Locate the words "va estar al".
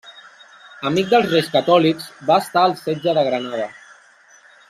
2.31-2.75